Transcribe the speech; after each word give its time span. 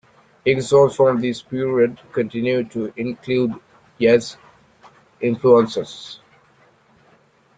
His 0.43 0.67
songs 0.67 0.95
from 0.95 1.21
this 1.21 1.43
period 1.43 1.99
continued 2.11 2.71
to 2.71 2.91
include 2.97 3.51
jazz 3.99 4.35
influences. 5.19 6.19